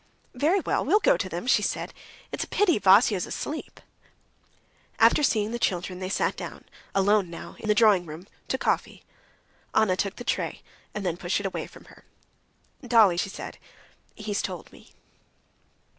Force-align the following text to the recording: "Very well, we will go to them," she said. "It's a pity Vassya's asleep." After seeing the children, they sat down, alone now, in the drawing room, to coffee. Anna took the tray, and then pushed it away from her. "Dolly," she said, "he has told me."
"Very 0.33 0.61
well, 0.61 0.83
we 0.83 0.91
will 0.91 0.99
go 0.99 1.15
to 1.15 1.29
them," 1.29 1.45
she 1.45 1.61
said. 1.61 1.93
"It's 2.31 2.43
a 2.43 2.47
pity 2.47 2.79
Vassya's 2.79 3.27
asleep." 3.27 3.79
After 4.97 5.21
seeing 5.21 5.51
the 5.51 5.59
children, 5.59 5.99
they 5.99 6.09
sat 6.09 6.35
down, 6.35 6.63
alone 6.95 7.29
now, 7.29 7.55
in 7.59 7.67
the 7.67 7.75
drawing 7.75 8.07
room, 8.07 8.25
to 8.47 8.57
coffee. 8.57 9.03
Anna 9.75 9.95
took 9.95 10.15
the 10.15 10.23
tray, 10.23 10.63
and 10.95 11.05
then 11.05 11.17
pushed 11.17 11.39
it 11.39 11.45
away 11.45 11.67
from 11.67 11.85
her. 11.85 12.03
"Dolly," 12.83 13.15
she 13.15 13.29
said, 13.29 13.59
"he 14.15 14.23
has 14.33 14.41
told 14.41 14.71
me." 14.71 14.89